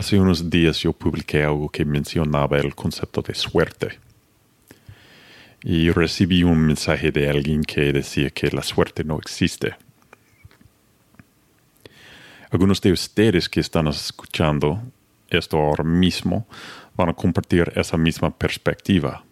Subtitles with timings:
[0.00, 3.98] Hace unos días yo publiqué algo que mencionaba el concepto de suerte.
[5.62, 9.76] Y recibí un mensaje de alguien que decía que la suerte no existe.
[12.50, 14.80] Algunos de ustedes que están escuchando
[15.28, 16.46] esto ahora mismo
[16.96, 19.22] van a compartir esa misma perspectiva.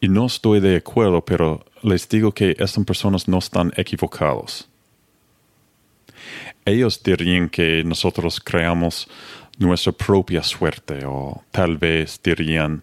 [0.00, 4.68] Y no estoy de acuerdo, pero les digo que estas personas no están equivocados.
[6.64, 9.08] Ellos dirían que nosotros creamos
[9.58, 12.82] nuestra propia suerte o tal vez dirían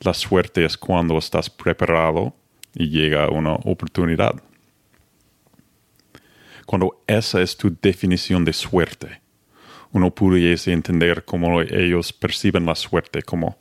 [0.00, 2.34] la suerte es cuando estás preparado
[2.74, 4.34] y llega una oportunidad.
[6.64, 9.20] Cuando esa es tu definición de suerte,
[9.92, 13.58] uno pudiese entender cómo ellos perciben la suerte como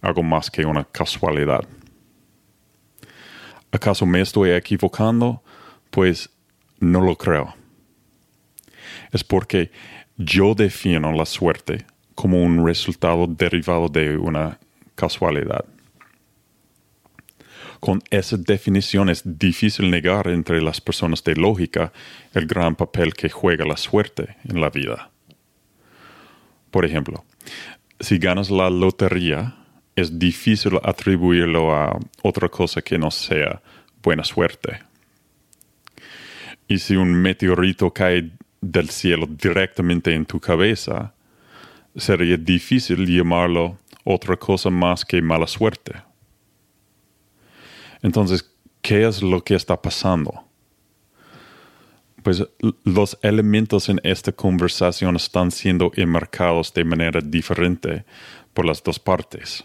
[0.00, 1.64] algo más que una casualidad.
[3.70, 5.42] ¿Acaso me estoy equivocando?
[5.90, 6.30] Pues
[6.80, 7.54] no lo creo.
[9.12, 9.70] Es porque
[10.16, 11.84] yo defino la suerte
[12.14, 14.58] como un resultado derivado de una
[14.94, 15.64] casualidad.
[17.80, 21.92] Con esa definición es difícil negar entre las personas de lógica
[22.34, 25.10] el gran papel que juega la suerte en la vida.
[26.72, 27.24] Por ejemplo,
[28.00, 29.54] si ganas la lotería,
[29.94, 33.62] es difícil atribuirlo a otra cosa que no sea
[34.02, 34.80] buena suerte.
[36.66, 41.14] Y si un meteorito cae del cielo directamente en tu cabeza,
[41.96, 45.92] sería difícil llamarlo otra cosa más que mala suerte.
[48.02, 50.44] Entonces, ¿qué es lo que está pasando?
[52.22, 52.44] Pues
[52.84, 58.04] los elementos en esta conversación están siendo enmarcados de manera diferente
[58.52, 59.64] por las dos partes.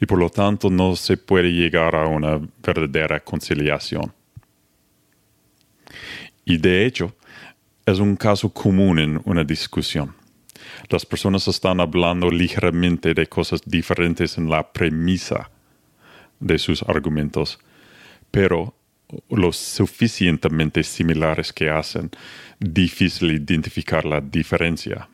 [0.00, 4.12] Y por lo tanto no se puede llegar a una verdadera conciliación.
[6.44, 7.14] Y de hecho,
[7.86, 10.14] es un caso común en una discusión.
[10.88, 15.50] Las personas están hablando ligeramente de cosas diferentes en la premisa
[16.40, 17.58] de sus argumentos,
[18.30, 18.74] pero
[19.28, 22.10] lo suficientemente similares que hacen
[22.58, 25.08] difícil identificar la diferencia.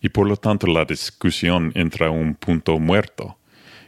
[0.00, 3.36] Y por lo tanto la discusión entra a un punto muerto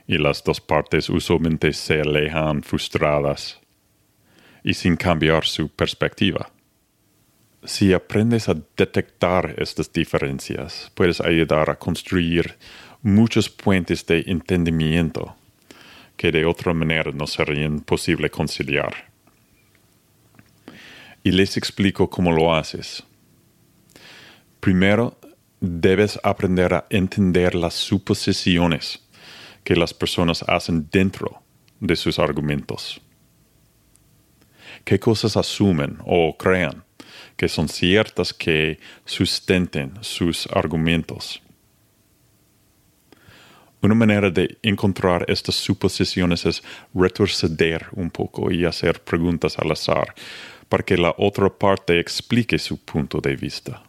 [0.06, 3.60] y las dos partes usualmente se alejan frustradas
[4.62, 6.50] y sin cambiar su perspectiva.
[7.64, 12.56] Si aprendes a detectar estas diferencias, puedes ayudar a construir
[13.02, 15.36] muchos puentes de entendimiento
[16.16, 19.10] que de otra manera no serían posible conciliar.
[21.22, 23.04] Y les explico cómo lo haces.
[24.60, 25.18] Primero,
[25.60, 29.00] debes aprender a entender las suposiciones
[29.64, 31.42] que las personas hacen dentro
[31.80, 33.00] de sus argumentos.
[34.84, 36.84] ¿Qué cosas asumen o crean
[37.37, 41.43] que son ciertas que sustenten sus argumentos?
[43.81, 46.62] Una manera de encontrar estas suposiciones es
[46.93, 50.15] retroceder un poco y hacer preguntas al azar
[50.69, 53.83] para que la otra parte explique su punto de vista.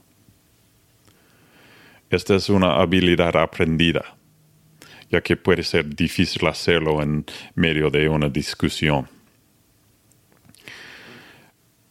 [2.09, 4.15] Esta es una habilidad aprendida,
[5.11, 7.25] ya que puede ser difícil hacerlo en
[7.55, 9.07] medio de una discusión.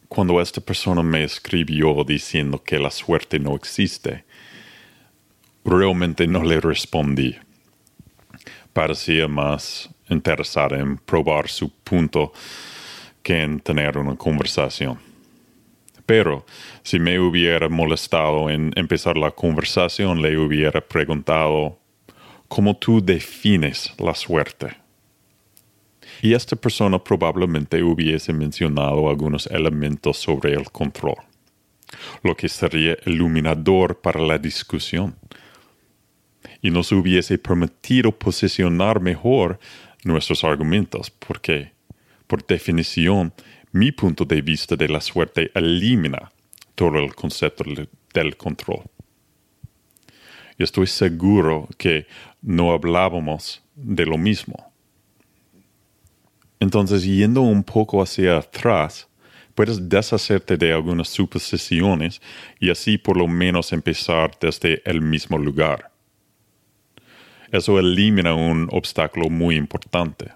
[0.09, 4.25] Cuando esta persona me escribió diciendo que la suerte no existe,
[5.63, 7.37] realmente no le respondí
[8.73, 12.31] parecía más interesada en probar su punto
[13.21, 14.97] que en tener una conversación.
[16.05, 16.45] Pero
[16.81, 21.77] si me hubiera molestado en empezar la conversación, le hubiera preguntado,
[22.47, 24.75] ¿cómo tú defines la suerte?
[26.21, 31.15] Y esta persona probablemente hubiese mencionado algunos elementos sobre el control,
[32.23, 35.15] lo que sería iluminador para la discusión
[36.61, 39.59] y nos hubiese permitido posicionar mejor
[40.03, 41.71] nuestros argumentos, porque,
[42.27, 43.33] por definición,
[43.71, 46.31] mi punto de vista de la suerte elimina
[46.75, 47.63] todo el concepto
[48.13, 48.83] del control.
[50.57, 52.07] Y estoy seguro que
[52.41, 54.68] no hablábamos de lo mismo.
[56.59, 59.07] Entonces, yendo un poco hacia atrás,
[59.55, 62.21] puedes deshacerte de algunas suposiciones
[62.59, 65.91] y así por lo menos empezar desde el mismo lugar.
[67.51, 70.31] Eso elimina un obstáculo muy importante.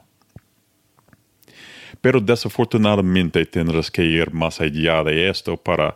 [2.01, 5.95] Pero desafortunadamente tendrás que ir más allá de esto para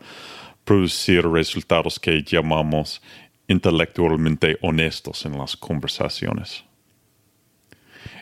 [0.63, 3.01] producir resultados que llamamos
[3.47, 6.66] intelectualmente honestos en las conversaciones.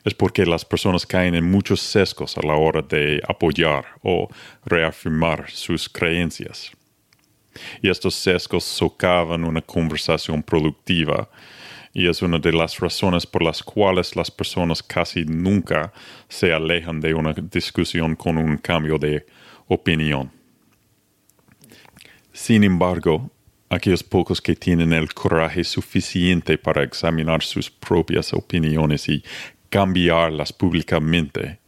[0.04, 4.27] Es porque las personas caen en muchos sesgos a la hora de apoyar o
[4.66, 6.72] reafirmar sus creencias.
[7.81, 11.30] Y estos sesgos socavan una conversación productiva
[11.94, 15.94] y es una de las razones por las cuales las personas casi nunca
[16.27, 19.25] se alejan de una discusión con un cambio de
[19.68, 20.30] opinión.
[22.33, 23.31] Sin embargo,
[23.69, 29.24] aquellos pocos que tienen el coraje suficiente para examinar sus propias opiniones y
[29.75, 31.60] cambiarlas públicamente,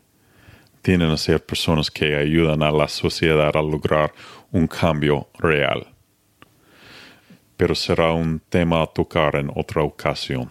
[0.82, 4.14] tienen a ser personas que ayudan a la sociedad a lograr
[4.50, 5.86] un cambio real.
[7.58, 10.50] Pero será un tema a tocar en otra ocasión.